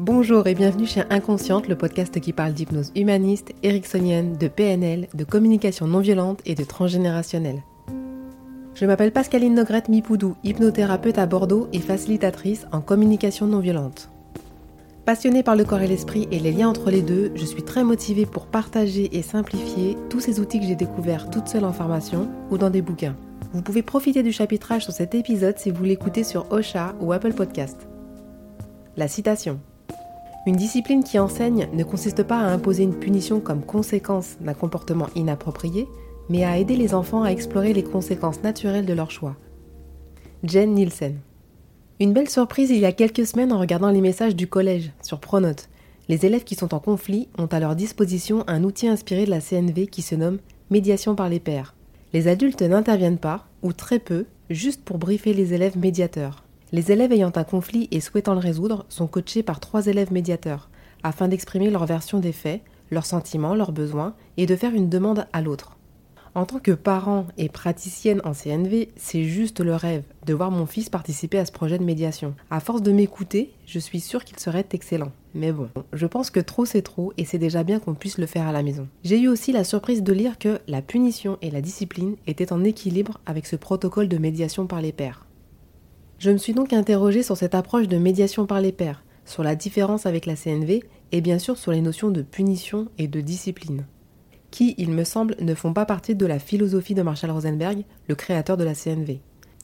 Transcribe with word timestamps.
Bonjour 0.00 0.48
et 0.48 0.56
bienvenue 0.56 0.86
chez 0.86 1.04
Inconsciente, 1.08 1.68
le 1.68 1.76
podcast 1.76 2.18
qui 2.18 2.32
parle 2.32 2.52
d'hypnose 2.52 2.90
humaniste, 2.96 3.52
ericksonienne, 3.62 4.36
de 4.36 4.48
PNL, 4.48 5.06
de 5.14 5.22
communication 5.22 5.86
non 5.86 6.00
violente 6.00 6.40
et 6.46 6.56
de 6.56 6.64
transgénérationnelle. 6.64 7.62
Je 8.74 8.86
m'appelle 8.86 9.12
Pascaline 9.12 9.54
Nogrette 9.54 9.88
Mipoudou, 9.88 10.34
hypnothérapeute 10.42 11.16
à 11.16 11.26
Bordeaux 11.26 11.68
et 11.72 11.78
facilitatrice 11.78 12.66
en 12.72 12.80
communication 12.80 13.46
non 13.46 13.60
violente. 13.60 14.10
Passionnée 15.04 15.44
par 15.44 15.54
le 15.54 15.64
corps 15.64 15.82
et 15.82 15.86
l'esprit 15.86 16.26
et 16.32 16.40
les 16.40 16.50
liens 16.50 16.70
entre 16.70 16.90
les 16.90 17.02
deux, 17.02 17.30
je 17.36 17.44
suis 17.44 17.62
très 17.62 17.84
motivée 17.84 18.26
pour 18.26 18.46
partager 18.46 19.16
et 19.16 19.22
simplifier 19.22 19.96
tous 20.10 20.18
ces 20.18 20.40
outils 20.40 20.58
que 20.58 20.66
j'ai 20.66 20.74
découverts 20.74 21.30
toute 21.30 21.46
seule 21.46 21.64
en 21.64 21.72
formation 21.72 22.28
ou 22.50 22.58
dans 22.58 22.70
des 22.70 22.82
bouquins. 22.82 23.14
Vous 23.52 23.62
pouvez 23.62 23.82
profiter 23.82 24.24
du 24.24 24.32
chapitrage 24.32 24.82
sur 24.82 24.92
cet 24.92 25.14
épisode 25.14 25.56
si 25.56 25.70
vous 25.70 25.84
l'écoutez 25.84 26.24
sur 26.24 26.50
Ocha 26.50 26.96
ou 27.00 27.12
Apple 27.12 27.34
Podcast. 27.34 27.86
La 28.96 29.06
citation. 29.06 29.60
Une 30.46 30.56
discipline 30.56 31.02
qui 31.02 31.18
enseigne 31.18 31.68
ne 31.72 31.84
consiste 31.84 32.22
pas 32.22 32.38
à 32.38 32.50
imposer 32.52 32.82
une 32.82 32.98
punition 32.98 33.40
comme 33.40 33.62
conséquence 33.62 34.36
d'un 34.42 34.52
comportement 34.52 35.08
inapproprié, 35.14 35.88
mais 36.28 36.44
à 36.44 36.58
aider 36.58 36.76
les 36.76 36.94
enfants 36.94 37.22
à 37.22 37.30
explorer 37.30 37.72
les 37.72 37.82
conséquences 37.82 38.42
naturelles 38.42 38.84
de 38.84 38.92
leur 38.92 39.10
choix. 39.10 39.36
Jen 40.42 40.74
Nielsen. 40.74 41.16
Une 41.98 42.12
belle 42.12 42.28
surprise 42.28 42.68
il 42.68 42.78
y 42.78 42.84
a 42.84 42.92
quelques 42.92 43.26
semaines 43.26 43.52
en 43.52 43.58
regardant 43.58 43.90
les 43.90 44.02
messages 44.02 44.36
du 44.36 44.46
collège 44.46 44.92
sur 45.02 45.18
Pronote. 45.18 45.70
Les 46.08 46.26
élèves 46.26 46.44
qui 46.44 46.56
sont 46.56 46.74
en 46.74 46.78
conflit 46.78 47.28
ont 47.38 47.46
à 47.46 47.60
leur 47.60 47.74
disposition 47.74 48.44
un 48.46 48.64
outil 48.64 48.88
inspiré 48.88 49.24
de 49.24 49.30
la 49.30 49.40
CNV 49.40 49.86
qui 49.86 50.02
se 50.02 50.14
nomme 50.14 50.38
Médiation 50.70 51.14
par 51.14 51.30
les 51.30 51.40
pairs. 51.40 51.74
Les 52.12 52.28
adultes 52.28 52.62
n'interviennent 52.62 53.18
pas, 53.18 53.46
ou 53.62 53.72
très 53.72 53.98
peu, 53.98 54.26
juste 54.50 54.82
pour 54.84 54.98
briefer 54.98 55.32
les 55.32 55.54
élèves 55.54 55.78
médiateurs. 55.78 56.43
Les 56.74 56.90
élèves 56.90 57.12
ayant 57.12 57.30
un 57.36 57.44
conflit 57.44 57.86
et 57.92 58.00
souhaitant 58.00 58.34
le 58.34 58.40
résoudre 58.40 58.84
sont 58.88 59.06
coachés 59.06 59.44
par 59.44 59.60
trois 59.60 59.86
élèves 59.86 60.12
médiateurs, 60.12 60.68
afin 61.04 61.28
d'exprimer 61.28 61.70
leur 61.70 61.86
version 61.86 62.18
des 62.18 62.32
faits, 62.32 62.62
leurs 62.90 63.06
sentiments, 63.06 63.54
leurs 63.54 63.70
besoins, 63.70 64.16
et 64.38 64.46
de 64.46 64.56
faire 64.56 64.74
une 64.74 64.88
demande 64.88 65.28
à 65.32 65.40
l'autre. 65.40 65.76
En 66.34 66.46
tant 66.46 66.58
que 66.58 66.72
parent 66.72 67.28
et 67.38 67.48
praticienne 67.48 68.20
en 68.24 68.32
CNV, 68.32 68.88
c'est 68.96 69.22
juste 69.22 69.60
le 69.60 69.76
rêve 69.76 70.02
de 70.26 70.34
voir 70.34 70.50
mon 70.50 70.66
fils 70.66 70.88
participer 70.88 71.38
à 71.38 71.46
ce 71.46 71.52
projet 71.52 71.78
de 71.78 71.84
médiation. 71.84 72.34
À 72.50 72.58
force 72.58 72.82
de 72.82 72.90
m'écouter, 72.90 73.52
je 73.66 73.78
suis 73.78 74.00
sûre 74.00 74.24
qu'il 74.24 74.40
serait 74.40 74.66
excellent. 74.72 75.12
Mais 75.32 75.52
bon, 75.52 75.68
je 75.92 76.06
pense 76.08 76.30
que 76.30 76.40
trop 76.40 76.64
c'est 76.64 76.82
trop 76.82 77.12
et 77.16 77.24
c'est 77.24 77.38
déjà 77.38 77.62
bien 77.62 77.78
qu'on 77.78 77.94
puisse 77.94 78.18
le 78.18 78.26
faire 78.26 78.48
à 78.48 78.52
la 78.52 78.64
maison. 78.64 78.88
J'ai 79.04 79.20
eu 79.20 79.28
aussi 79.28 79.52
la 79.52 79.62
surprise 79.62 80.02
de 80.02 80.12
lire 80.12 80.40
que 80.40 80.58
la 80.66 80.82
punition 80.82 81.38
et 81.40 81.52
la 81.52 81.60
discipline 81.60 82.16
étaient 82.26 82.52
en 82.52 82.64
équilibre 82.64 83.20
avec 83.26 83.46
ce 83.46 83.54
protocole 83.54 84.08
de 84.08 84.18
médiation 84.18 84.66
par 84.66 84.80
les 84.80 84.90
pairs. 84.90 85.24
Je 86.18 86.30
me 86.30 86.38
suis 86.38 86.54
donc 86.54 86.72
interrogée 86.72 87.22
sur 87.22 87.36
cette 87.36 87.54
approche 87.54 87.88
de 87.88 87.98
médiation 87.98 88.46
par 88.46 88.60
les 88.60 88.72
pairs, 88.72 89.04
sur 89.24 89.42
la 89.42 89.56
différence 89.56 90.06
avec 90.06 90.26
la 90.26 90.36
CNV 90.36 90.82
et 91.12 91.20
bien 91.20 91.38
sûr 91.38 91.58
sur 91.58 91.72
les 91.72 91.80
notions 91.80 92.10
de 92.10 92.22
punition 92.22 92.88
et 92.98 93.08
de 93.08 93.20
discipline, 93.20 93.86
qui, 94.50 94.74
il 94.78 94.90
me 94.90 95.04
semble, 95.04 95.36
ne 95.40 95.54
font 95.54 95.72
pas 95.72 95.86
partie 95.86 96.14
de 96.14 96.26
la 96.26 96.38
philosophie 96.38 96.94
de 96.94 97.02
Marshall 97.02 97.30
Rosenberg, 97.30 97.84
le 98.08 98.14
créateur 98.14 98.56
de 98.56 98.64
la 98.64 98.74
CNV. 98.74 99.20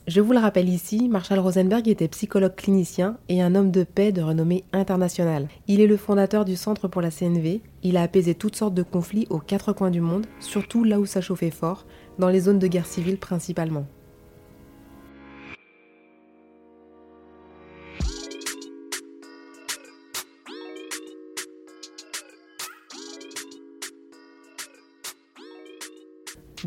Je 0.07 0.19
vous 0.19 0.33
le 0.33 0.39
rappelle 0.39 0.67
ici, 0.67 1.07
Marshall 1.07 1.39
Rosenberg 1.39 1.87
était 1.87 2.07
psychologue 2.07 2.55
clinicien 2.55 3.17
et 3.29 3.41
un 3.41 3.53
homme 3.53 3.69
de 3.69 3.83
paix 3.83 4.11
de 4.11 4.21
renommée 4.21 4.63
internationale. 4.73 5.47
Il 5.67 5.79
est 5.79 5.87
le 5.87 5.95
fondateur 5.95 6.43
du 6.43 6.55
Centre 6.55 6.87
pour 6.87 7.01
la 7.01 7.11
CNV, 7.11 7.61
il 7.83 7.97
a 7.97 8.01
apaisé 8.01 8.33
toutes 8.33 8.55
sortes 8.55 8.73
de 8.73 8.83
conflits 8.83 9.27
aux 9.29 9.39
quatre 9.39 9.73
coins 9.73 9.91
du 9.91 10.01
monde, 10.01 10.25
surtout 10.39 10.83
là 10.83 10.99
où 10.99 11.05
ça 11.05 11.21
chauffait 11.21 11.51
fort, 11.51 11.85
dans 12.17 12.29
les 12.29 12.41
zones 12.41 12.59
de 12.59 12.67
guerre 12.67 12.87
civile 12.87 13.17
principalement. 13.17 13.85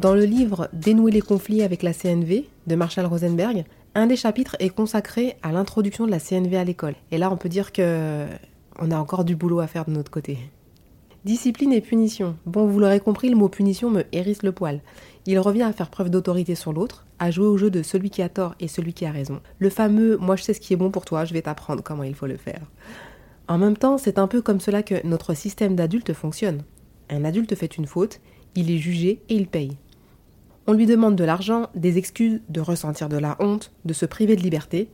Dans 0.04 0.14
le 0.14 0.26
livre 0.26 0.68
Dénouer 0.74 1.10
les 1.10 1.22
conflits 1.22 1.62
avec 1.62 1.82
la 1.82 1.94
CNV 1.94 2.46
de 2.66 2.74
Marshall 2.74 3.06
Rosenberg, 3.06 3.64
un 3.94 4.06
des 4.06 4.16
chapitres 4.16 4.54
est 4.58 4.68
consacré 4.68 5.36
à 5.42 5.50
l'introduction 5.50 6.04
de 6.04 6.10
la 6.10 6.20
CNV 6.20 6.58
à 6.58 6.64
l'école. 6.64 6.94
Et 7.10 7.16
là, 7.16 7.32
on 7.32 7.38
peut 7.38 7.48
dire 7.48 7.72
que 7.72 8.26
on 8.78 8.90
a 8.90 8.98
encore 8.98 9.24
du 9.24 9.34
boulot 9.34 9.60
à 9.60 9.66
faire 9.66 9.86
de 9.86 9.92
notre 9.92 10.10
côté. 10.10 10.36
Discipline 11.24 11.72
et 11.72 11.80
punition. 11.80 12.36
Bon, 12.44 12.66
vous 12.66 12.80
l'aurez 12.80 13.00
compris, 13.00 13.30
le 13.30 13.36
mot 13.36 13.48
punition 13.48 13.88
me 13.88 14.04
hérisse 14.12 14.42
le 14.42 14.52
poil. 14.52 14.82
Il 15.24 15.38
revient 15.38 15.62
à 15.62 15.72
faire 15.72 15.88
preuve 15.88 16.10
d'autorité 16.10 16.54
sur 16.54 16.74
l'autre, 16.74 17.06
à 17.18 17.30
jouer 17.30 17.46
au 17.46 17.56
jeu 17.56 17.70
de 17.70 17.82
celui 17.82 18.10
qui 18.10 18.20
a 18.20 18.28
tort 18.28 18.54
et 18.60 18.68
celui 18.68 18.92
qui 18.92 19.06
a 19.06 19.10
raison. 19.10 19.40
Le 19.58 19.70
fameux 19.70 20.18
moi 20.18 20.36
je 20.36 20.42
sais 20.42 20.52
ce 20.52 20.60
qui 20.60 20.74
est 20.74 20.76
bon 20.76 20.90
pour 20.90 21.06
toi, 21.06 21.24
je 21.24 21.32
vais 21.32 21.40
t'apprendre 21.40 21.82
comment 21.82 22.02
il 22.02 22.14
faut 22.14 22.26
le 22.26 22.36
faire. 22.36 22.60
En 23.48 23.56
même 23.56 23.78
temps, 23.78 23.96
c'est 23.96 24.18
un 24.18 24.28
peu 24.28 24.42
comme 24.42 24.60
cela 24.60 24.82
que 24.82 24.96
notre 25.06 25.32
système 25.32 25.74
d'adulte 25.74 26.12
fonctionne. 26.12 26.60
Un 27.08 27.24
adulte 27.24 27.54
fait 27.54 27.78
une 27.78 27.86
faute, 27.86 28.20
il 28.54 28.70
est 28.70 28.78
jugé 28.78 29.22
et 29.30 29.34
il 29.34 29.46
paye. 29.46 29.78
On 30.66 30.72
lui 30.72 30.86
demande 30.86 31.14
de 31.14 31.24
l'argent, 31.24 31.68
des 31.74 31.98
excuses, 31.98 32.40
de 32.48 32.60
ressentir 32.62 33.10
de 33.10 33.18
la 33.18 33.36
honte, 33.38 33.70
de 33.84 33.92
se 33.92 34.06
priver 34.06 34.34
de 34.34 34.40
liberté, 34.40 34.88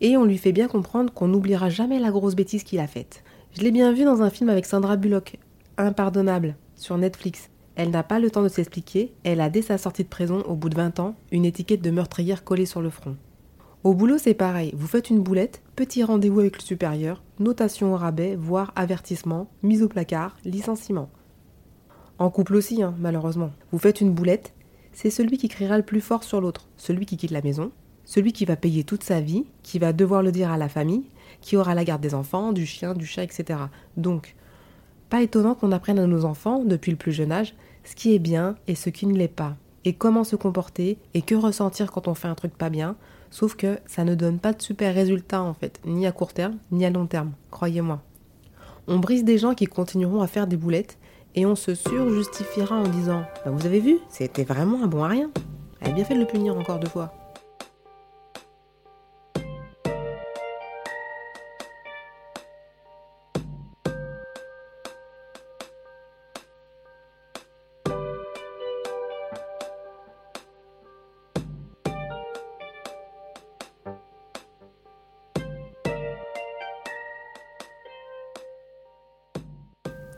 et 0.00 0.16
on 0.16 0.24
lui 0.24 0.38
fait 0.38 0.52
bien 0.52 0.68
comprendre 0.68 1.12
qu'on 1.12 1.26
n'oubliera 1.26 1.68
jamais 1.68 1.98
la 1.98 2.10
grosse 2.10 2.36
bêtise 2.36 2.62
qu'il 2.62 2.78
a 2.78 2.86
faite. 2.86 3.24
Je 3.52 3.62
l'ai 3.62 3.72
bien 3.72 3.92
vu 3.92 4.04
dans 4.04 4.22
un 4.22 4.30
film 4.30 4.50
avec 4.50 4.66
Sandra 4.66 4.96
Bullock, 4.96 5.38
Impardonnable, 5.78 6.54
sur 6.76 6.96
Netflix. 6.96 7.50
Elle 7.74 7.90
n'a 7.90 8.04
pas 8.04 8.20
le 8.20 8.30
temps 8.30 8.42
de 8.42 8.48
s'expliquer, 8.48 9.14
elle 9.24 9.40
a 9.40 9.50
dès 9.50 9.62
sa 9.62 9.78
sortie 9.78 10.04
de 10.04 10.08
prison, 10.08 10.42
au 10.46 10.54
bout 10.54 10.68
de 10.68 10.76
20 10.76 11.00
ans, 11.00 11.16
une 11.32 11.44
étiquette 11.44 11.82
de 11.82 11.90
meurtrière 11.90 12.44
collée 12.44 12.64
sur 12.64 12.80
le 12.80 12.90
front. 12.90 13.16
Au 13.82 13.94
boulot, 13.94 14.18
c'est 14.18 14.34
pareil, 14.34 14.72
vous 14.76 14.86
faites 14.86 15.10
une 15.10 15.22
boulette, 15.22 15.62
petit 15.74 16.04
rendez-vous 16.04 16.40
avec 16.40 16.56
le 16.56 16.62
supérieur, 16.62 17.22
notation 17.40 17.94
au 17.94 17.96
rabais, 17.96 18.36
voire 18.36 18.72
avertissement, 18.76 19.48
mise 19.62 19.82
au 19.82 19.88
placard, 19.88 20.36
licenciement. 20.44 21.10
En 22.18 22.30
couple 22.30 22.54
aussi, 22.54 22.82
hein, 22.82 22.94
malheureusement. 22.98 23.50
Vous 23.72 23.78
faites 23.78 24.00
une 24.00 24.12
boulette, 24.12 24.54
c'est 24.96 25.10
celui 25.10 25.36
qui 25.36 25.48
criera 25.48 25.76
le 25.76 25.82
plus 25.84 26.00
fort 26.00 26.24
sur 26.24 26.40
l'autre, 26.40 26.68
celui 26.78 27.04
qui 27.04 27.18
quitte 27.18 27.30
la 27.30 27.42
maison, 27.42 27.70
celui 28.06 28.32
qui 28.32 28.46
va 28.46 28.56
payer 28.56 28.82
toute 28.82 29.04
sa 29.04 29.20
vie, 29.20 29.44
qui 29.62 29.78
va 29.78 29.92
devoir 29.92 30.22
le 30.22 30.32
dire 30.32 30.50
à 30.50 30.56
la 30.56 30.70
famille, 30.70 31.04
qui 31.42 31.58
aura 31.58 31.74
la 31.74 31.84
garde 31.84 32.00
des 32.00 32.14
enfants, 32.14 32.52
du 32.52 32.64
chien, 32.64 32.94
du 32.94 33.04
chat, 33.04 33.22
etc. 33.22 33.60
Donc, 33.98 34.34
pas 35.10 35.20
étonnant 35.20 35.54
qu'on 35.54 35.70
apprenne 35.70 35.98
à 35.98 36.06
nos 36.06 36.24
enfants, 36.24 36.64
depuis 36.64 36.92
le 36.92 36.96
plus 36.96 37.12
jeune 37.12 37.30
âge, 37.30 37.54
ce 37.84 37.94
qui 37.94 38.14
est 38.14 38.18
bien 38.18 38.56
et 38.68 38.74
ce 38.74 38.88
qui 38.88 39.06
ne 39.06 39.18
l'est 39.18 39.28
pas, 39.28 39.58
et 39.84 39.92
comment 39.92 40.24
se 40.24 40.34
comporter 40.34 40.96
et 41.12 41.20
que 41.20 41.34
ressentir 41.34 41.92
quand 41.92 42.08
on 42.08 42.14
fait 42.14 42.28
un 42.28 42.34
truc 42.34 42.56
pas 42.56 42.70
bien, 42.70 42.96
sauf 43.30 43.54
que 43.54 43.78
ça 43.84 44.02
ne 44.02 44.14
donne 44.14 44.38
pas 44.38 44.54
de 44.54 44.62
super 44.62 44.94
résultats 44.94 45.42
en 45.42 45.52
fait, 45.52 45.78
ni 45.84 46.06
à 46.06 46.12
court 46.12 46.32
terme, 46.32 46.56
ni 46.72 46.86
à 46.86 46.90
long 46.90 47.06
terme, 47.06 47.32
croyez-moi. 47.50 48.00
On 48.88 48.98
brise 48.98 49.24
des 49.24 49.36
gens 49.36 49.52
qui 49.52 49.66
continueront 49.66 50.22
à 50.22 50.26
faire 50.26 50.46
des 50.46 50.56
boulettes 50.56 50.96
et 51.36 51.46
on 51.46 51.54
se 51.54 51.74
surjustifiera 51.74 52.76
en 52.76 52.88
disant 52.88 53.24
bah, 53.44 53.50
Vous 53.52 53.66
avez 53.66 53.80
vu, 53.80 53.98
c'était 54.08 54.44
vraiment 54.44 54.82
un 54.82 54.86
bon 54.86 55.04
à 55.04 55.08
rien. 55.08 55.30
Elle 55.80 55.90
a 55.90 55.92
bien 55.92 56.04
fait 56.04 56.14
de 56.14 56.20
le 56.20 56.26
punir 56.26 56.56
encore 56.56 56.78
deux 56.78 56.88
fois. 56.88 57.12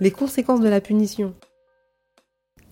Les 0.01 0.13
conséquences 0.13 0.61
de 0.61 0.69
la 0.69 0.81
punition. 0.81 1.35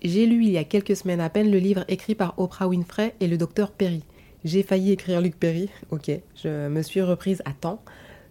J'ai 0.00 0.26
lu 0.26 0.44
il 0.44 0.50
y 0.50 0.59
a 0.59 0.64
quelques 0.64 0.94
semaines 0.94 1.20
à 1.20 1.28
peine 1.28 1.50
le 1.50 1.59
livre 1.59 1.84
écrit 1.88 2.14
par 2.14 2.38
Oprah 2.38 2.69
Winfrey 2.69 3.16
et 3.19 3.26
le 3.26 3.37
docteur 3.37 3.72
Perry. 3.72 4.04
J'ai 4.44 4.62
failli 4.62 4.92
écrire 4.92 5.20
Luc 5.20 5.34
Perry, 5.34 5.69
ok, 5.91 6.09
je 6.36 6.68
me 6.68 6.83
suis 6.83 7.03
reprise 7.03 7.42
à 7.45 7.53
temps. 7.53 7.83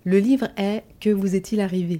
Le 0.06 0.20
livre 0.20 0.48
est 0.56 0.86
Que 1.02 1.10
vous 1.10 1.36
est-il 1.36 1.60
arrivé? 1.60 2.00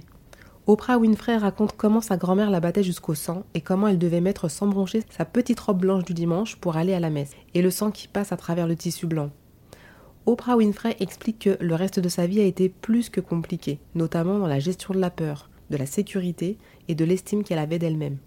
Oprah 0.66 0.96
Winfrey 0.96 1.36
raconte 1.36 1.76
comment 1.76 2.00
sa 2.00 2.16
grand-mère 2.16 2.50
la 2.50 2.60
battait 2.60 2.82
jusqu'au 2.82 3.14
sang 3.14 3.44
et 3.52 3.60
comment 3.60 3.88
elle 3.88 3.98
devait 3.98 4.22
mettre 4.22 4.48
sans 4.48 4.66
broncher 4.66 5.02
sa 5.10 5.26
petite 5.26 5.60
robe 5.60 5.80
blanche 5.80 6.04
du 6.04 6.14
dimanche 6.14 6.56
pour 6.56 6.78
aller 6.78 6.94
à 6.94 7.00
la 7.00 7.10
messe, 7.10 7.32
et 7.52 7.60
le 7.60 7.70
sang 7.70 7.90
qui 7.90 8.08
passe 8.08 8.32
à 8.32 8.38
travers 8.38 8.66
le 8.66 8.74
tissu 8.74 9.06
blanc. 9.06 9.30
Oprah 10.24 10.56
Winfrey 10.56 10.96
explique 11.00 11.40
que 11.40 11.62
le 11.62 11.74
reste 11.74 12.00
de 12.00 12.08
sa 12.08 12.26
vie 12.26 12.40
a 12.40 12.44
été 12.44 12.70
plus 12.70 13.10
que 13.10 13.20
compliqué, 13.20 13.80
notamment 13.94 14.38
dans 14.38 14.48
la 14.48 14.60
gestion 14.60 14.94
de 14.94 14.98
la 14.98 15.10
peur, 15.10 15.50
de 15.70 15.76
la 15.76 15.86
sécurité 15.86 16.58
et 16.88 16.94
de 16.94 17.04
l'estime 17.04 17.44
qu'elle 17.44 17.58
avait 17.58 17.78
d'elle-même. 17.78 18.18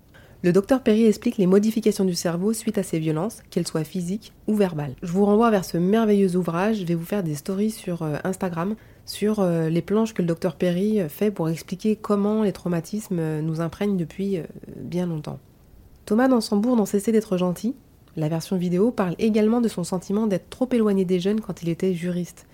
Le 0.42 0.54
docteur 0.54 0.82
Perry 0.84 1.04
explique 1.04 1.38
les 1.38 1.48
modifications 1.48 2.06
du 2.06 2.16
cerveau 2.16 2.54
suite 2.54 2.78
à 2.78 2.84
ces 2.84 2.98
violences, 2.98 3.42
qu'elles 3.50 3.68
soient 3.68 3.84
physiques 3.84 4.32
ou 4.48 4.56
verbales. 4.56 4.96
Je 5.04 5.12
vous 5.12 5.26
renvoie 5.26 5.52
vers 5.52 5.66
ce 5.66 5.78
merveilleux 5.78 6.38
ouvrage, 6.38 6.78
je 6.78 6.86
vais 6.86 6.96
vous 6.96 7.06
faire 7.06 7.24
des 7.24 7.36
stories 7.36 7.72
sur 7.72 8.04
euh, 8.04 8.16
Instagram 8.24 8.76
sur 9.06 9.42
euh, 9.42 9.68
les 9.68 9.82
planches 9.82 10.14
que 10.14 10.22
le 10.22 10.30
docteur 10.30 10.56
Perry 10.56 11.02
euh, 11.02 11.10
fait 11.10 11.30
pour 11.30 11.50
expliquer 11.50 11.98
comment 11.98 12.44
les 12.44 12.54
traumatismes 12.54 13.42
nous 13.42 13.60
imprègnent 13.60 13.98
depuis 13.98 14.40
bien 14.78 15.08
longtemps. 15.08 15.40
Thomas 16.06 16.30
Dansembourg, 16.30 16.78
dans 16.78 16.86
Cesser 16.86 17.12
d'être 17.12 17.38
gentil, 17.38 17.76
la 18.16 18.30
version 18.30 18.56
vidéo 18.56 18.92
parle 18.92 19.16
également 19.20 19.60
de 19.60 19.68
son 19.68 19.84
sentiment 19.84 20.26
d'être 20.26 20.50
trop 20.50 20.70
éloigné 20.72 21.04
des 21.04 21.20
jeunes 21.20 21.42
quand 21.42 21.64
il 21.64 21.70
était 21.70 21.94
juriste. 21.94 22.48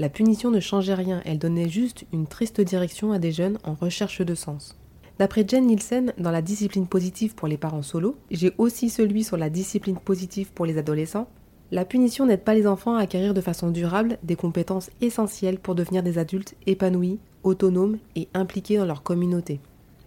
La 0.00 0.08
punition 0.08 0.50
ne 0.50 0.60
changeait 0.60 0.94
rien, 0.94 1.22
elle 1.24 1.38
donnait 1.38 1.68
juste 1.68 2.04
une 2.12 2.26
triste 2.26 2.60
direction 2.60 3.12
à 3.12 3.18
des 3.18 3.32
jeunes 3.32 3.58
en 3.62 3.74
recherche 3.74 4.22
de 4.22 4.34
sens. 4.34 4.77
D'après 5.18 5.44
Jen 5.46 5.66
Nielsen, 5.66 6.12
dans 6.18 6.30
la 6.30 6.42
discipline 6.42 6.86
positive 6.86 7.34
pour 7.34 7.48
les 7.48 7.56
parents 7.56 7.82
solos, 7.82 8.16
j'ai 8.30 8.52
aussi 8.56 8.88
celui 8.88 9.24
sur 9.24 9.36
la 9.36 9.50
discipline 9.50 9.98
positive 9.98 10.52
pour 10.52 10.64
les 10.64 10.78
adolescents, 10.78 11.28
la 11.70 11.84
punition 11.84 12.24
n'aide 12.24 12.44
pas 12.44 12.54
les 12.54 12.66
enfants 12.66 12.94
à 12.94 13.02
acquérir 13.02 13.34
de 13.34 13.40
façon 13.40 13.70
durable 13.70 14.18
des 14.22 14.36
compétences 14.36 14.90
essentielles 15.00 15.58
pour 15.58 15.74
devenir 15.74 16.02
des 16.02 16.18
adultes 16.18 16.54
épanouis, 16.66 17.18
autonomes 17.42 17.98
et 18.16 18.28
impliqués 18.32 18.78
dans 18.78 18.86
leur 18.86 19.02
communauté. 19.02 19.60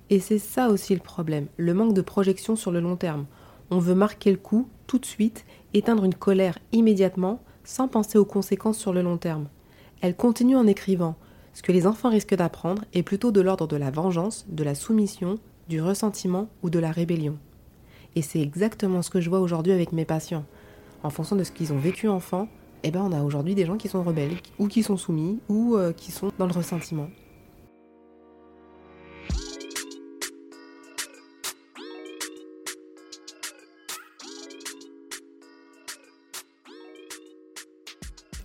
Et 0.09 0.19
c'est 0.19 0.39
ça 0.39 0.69
aussi 0.69 0.93
le 0.95 1.01
problème, 1.01 1.47
le 1.57 1.73
manque 1.73 1.93
de 1.93 2.01
projection 2.01 2.55
sur 2.55 2.71
le 2.71 2.79
long 2.79 2.95
terme. 2.95 3.25
On 3.69 3.79
veut 3.79 3.95
marquer 3.95 4.31
le 4.31 4.37
coup 4.37 4.67
tout 4.87 4.97
de 4.97 5.05
suite, 5.05 5.45
éteindre 5.73 6.03
une 6.03 6.15
colère 6.15 6.57
immédiatement, 6.71 7.41
sans 7.63 7.87
penser 7.87 8.17
aux 8.17 8.25
conséquences 8.25 8.77
sur 8.77 8.91
le 8.91 9.01
long 9.01 9.17
terme. 9.17 9.47
Elle 10.01 10.15
continue 10.15 10.55
en 10.55 10.67
écrivant 10.67 11.15
Ce 11.53 11.62
que 11.62 11.71
les 11.71 11.86
enfants 11.86 12.09
risquent 12.09 12.36
d'apprendre 12.36 12.83
est 12.94 13.03
plutôt 13.03 13.31
de 13.31 13.42
l'ordre 13.42 13.68
de 13.68 13.75
la 13.75 13.92
vengeance, 13.92 14.45
de 14.48 14.63
la 14.63 14.75
soumission, 14.75 15.38
du 15.68 15.81
ressentiment 15.81 16.48
ou 16.63 16.69
de 16.69 16.80
la 16.80 16.92
rébellion. 16.92 17.38
Et 18.15 18.21
c'est 18.21 18.42
exactement 18.42 19.01
ce 19.01 19.09
que 19.09 19.21
je 19.21 19.30
vois 19.30 19.39
aujourd'hui 19.39 19.71
avec 19.71 19.92
mes 19.92 20.06
patients. 20.06 20.45
En 21.03 21.09
fonction 21.09 21.36
de 21.36 21.44
ce 21.44 21.51
qu'ils 21.51 21.74
ont 21.74 21.77
vécu 21.77 22.07
enfant, 22.07 22.48
eh 22.83 22.92
ben 22.92 23.01
on 23.01 23.12
a 23.12 23.21
aujourd'hui 23.21 23.56
des 23.56 23.65
gens 23.65 23.77
qui 23.77 23.88
sont 23.88 24.03
rebelles, 24.03 24.38
ou 24.59 24.68
qui 24.68 24.83
sont 24.83 24.98
soumis, 24.98 25.39
ou 25.50 25.75
euh, 25.75 25.94
qui 25.94 26.12
sont 26.12 26.31
dans 26.38 26.48
le 26.48 26.53
ressentiment. 26.53 27.09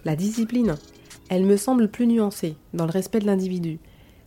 La 0.05 0.15
discipline, 0.15 0.77
elle 1.29 1.45
me 1.45 1.57
semble 1.57 1.89
plus 1.89 2.07
nuancée, 2.07 2.57
dans 2.75 2.87
le 2.87 2.93
respect 2.93 3.21
de 3.21 3.27
l'individu, 3.27 3.79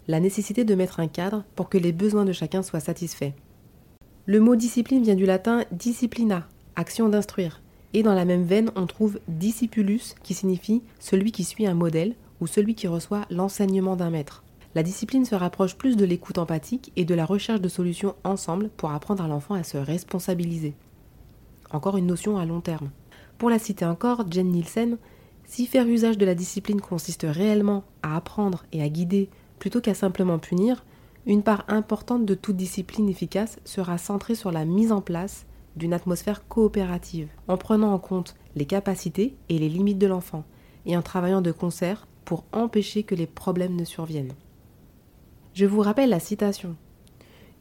la 0.08 0.20
nécessité 0.20 0.64
de 0.64 0.76
mettre 0.76 1.00
un 1.00 1.08
cadre 1.08 1.44
pour 1.56 1.70
que 1.70 1.78
les 1.78 1.92
besoins 1.92 2.26
de 2.26 2.32
chacun 2.32 2.64
soient 2.64 2.80
satisfaits. 2.80 3.34
Le 4.26 4.40
mot 4.40 4.56
discipline 4.56 5.04
vient 5.04 5.16
du 5.16 5.26
latin 5.26 5.64
disciplina, 5.72 6.48
action 6.76 7.10
d'instruire, 7.10 7.62
et 7.94 8.04
dans 8.04 8.14
la 8.14 8.26
même 8.26 8.44
veine 8.44 8.72
on 8.76 8.86
trouve 8.86 9.20
discipulus 9.28 10.16
qui 10.24 10.34
signifie 10.34 10.84
celui 11.00 11.32
qui 11.32 11.44
suit 11.44 11.68
un 11.68 11.74
modèle 11.74 12.16
ou 12.42 12.48
celui 12.48 12.76
qui 12.76 12.88
reçoit 12.88 13.26
l'enseignement 13.30 13.96
d'un 13.96 14.10
maître. 14.10 14.44
La 14.76 14.84
discipline 14.84 15.26
se 15.26 15.36
rapproche 15.36 15.76
plus 15.76 15.98
de 15.98 16.06
l'écoute 16.06 16.38
empathique 16.38 16.92
et 16.96 17.06
de 17.06 17.16
la 17.16 17.26
recherche 17.26 17.62
de 17.62 17.70
solutions 17.70 18.16
ensemble 18.24 18.70
pour 18.78 18.92
apprendre 18.92 19.24
à 19.24 19.28
l'enfant 19.28 19.56
à 19.56 19.64
se 19.64 19.78
responsabiliser. 19.78 20.76
Encore 21.72 21.98
une 21.98 22.06
notion 22.06 22.38
à 22.38 22.46
long 22.46 22.62
terme. 22.62 22.92
Pour 23.40 23.50
la 23.50 23.58
citer 23.58 23.86
encore, 23.86 24.26
Jen 24.30 24.52
Nielsen, 24.52 24.98
si 25.50 25.66
faire 25.66 25.88
usage 25.88 26.20
de 26.20 26.28
la 26.28 26.36
discipline 26.36 26.80
consiste 26.80 27.26
réellement 27.28 27.84
à 28.04 28.16
apprendre 28.16 28.66
et 28.72 28.84
à 28.84 28.88
guider 28.88 29.30
plutôt 29.58 29.82
qu'à 29.82 29.96
simplement 29.96 30.38
punir, 30.38 30.86
une 31.26 31.42
part 31.42 31.66
importante 31.68 32.24
de 32.24 32.36
toute 32.36 32.56
discipline 32.56 33.10
efficace 33.10 33.60
sera 33.66 33.98
centrée 33.98 34.36
sur 34.36 34.52
la 34.52 34.64
mise 34.64 34.92
en 34.92 35.02
place 35.02 35.48
d'une 35.76 35.94
atmosphère 35.94 36.48
coopérative, 36.48 37.30
en 37.48 37.58
prenant 37.58 37.92
en 37.92 37.98
compte 37.98 38.36
les 38.56 38.66
capacités 38.66 39.36
et 39.50 39.58
les 39.58 39.70
limites 39.70 39.98
de 39.98 40.06
l'enfant, 40.06 40.44
et 40.86 40.96
en 40.96 41.02
travaillant 41.02 41.42
de 41.42 41.52
concert 41.52 42.08
pour 42.26 42.44
empêcher 42.52 43.02
que 43.02 43.16
les 43.16 43.28
problèmes 43.28 43.76
ne 43.76 43.86
surviennent. 43.86 44.34
Je 45.56 45.66
vous 45.66 45.82
rappelle 45.82 46.10
la 46.10 46.20
citation. 46.20 46.76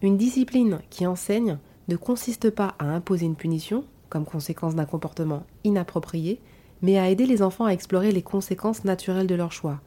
Une 0.03 0.19
discipline 0.19 0.81
qui 0.91 1.07
enseigne 1.07 1.59
ne 1.89 1.97
consiste 1.97 2.51
pas 2.51 2.75
à 2.79 2.85
imposer 2.85 3.25
une 3.25 3.35
punition, 3.35 3.85
comme 4.11 4.27
conséquence 4.27 4.75
d'un 4.75 4.85
comportement 4.85 5.45
inapproprié, 5.65 6.39
mais 6.83 6.99
à 6.99 7.09
aider 7.09 7.27
les 7.27 7.43
enfants 7.43 7.67
à 7.67 7.73
explorer 7.73 8.13
les 8.13 8.23
conséquences 8.23 8.85
naturelles 8.85 9.27
de 9.27 9.35
leur 9.35 9.53
choix. 9.53 9.81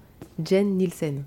Jen 0.43 0.77
Nielsen. 0.77 1.23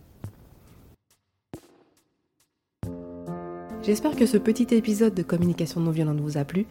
J'espère 3.82 4.16
que 4.16 4.24
ce 4.24 4.38
petit 4.38 4.74
épisode 4.74 5.14
de 5.14 5.22
communication 5.22 5.80
non 5.80 5.90
violente 5.90 6.20
vous 6.20 6.38
a 6.38 6.44
plu. 6.44 6.66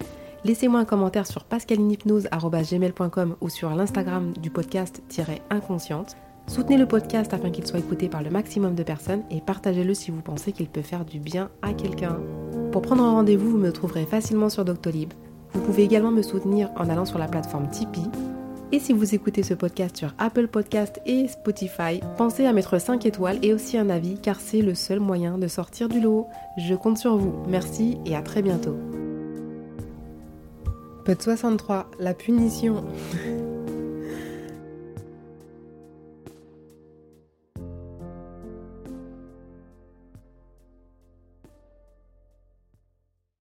Laissez-moi 0.46 0.80
un 0.80 0.86
commentaire 0.86 1.28
sur 1.28 1.44
pascalinhypnose.gmail.com 1.44 3.36
ou 3.40 3.50
sur 3.50 3.70
l'Instagram 3.70 4.34
du 4.34 4.50
podcast-inconsciente. 4.50 6.18
Soutenez 6.48 6.78
le 6.78 6.88
podcast 6.88 7.34
afin 7.34 7.52
qu'il 7.52 7.66
soit 7.68 7.80
écouté 7.80 8.10
par 8.10 8.24
le 8.24 8.30
maximum 8.30 8.76
de 8.76 8.84
personnes 8.84 9.24
et 9.30 9.42
partagez-le 9.42 9.94
si 9.94 10.12
vous 10.12 10.22
pensez 10.22 10.52
qu'il 10.52 10.68
peut 10.68 10.82
faire 10.82 11.06
du 11.06 11.20
bien 11.20 11.50
à 11.62 11.74
quelqu'un. 11.74 12.20
Pour 12.72 12.82
prendre 12.82 13.04
un 13.04 13.12
rendez-vous, 13.12 13.52
vous 13.52 13.58
me 13.58 13.72
trouverez 13.72 14.06
facilement 14.06 14.50
sur 14.50 14.66
Doctolib. 14.66 15.14
Vous 15.54 15.62
pouvez 15.62 15.84
également 15.84 16.12
me 16.12 16.24
soutenir 16.24 16.72
en 16.76 16.90
allant 16.90 17.06
sur 17.06 17.20
la 17.20 17.28
plateforme 17.28 17.70
Tipeee 17.70 18.10
et 18.74 18.80
si 18.80 18.92
vous 18.92 19.14
écoutez 19.14 19.44
ce 19.44 19.54
podcast 19.54 19.96
sur 19.96 20.16
Apple 20.18 20.48
Podcast 20.48 21.00
et 21.06 21.28
Spotify, 21.28 22.00
pensez 22.18 22.48
à 22.48 22.54
mettre 22.54 22.80
5 22.82 23.06
étoiles 23.06 23.38
et 23.44 23.54
aussi 23.54 23.78
un 23.78 23.88
avis 23.88 24.18
car 24.20 24.40
c'est 24.40 24.64
le 24.64 24.74
seul 24.74 25.00
moyen 25.00 25.38
de 25.38 25.48
sortir 25.48 25.90
du 25.90 26.02
lot. 26.02 26.26
Je 26.58 26.74
compte 26.74 26.98
sur 26.98 27.16
vous. 27.16 27.36
Merci 27.48 28.00
et 28.08 28.16
à 28.16 28.24
très 28.24 28.42
bientôt. 28.42 28.76
Peut 31.06 31.16
63, 31.20 31.92
la 32.00 32.16
punition. 32.16 32.84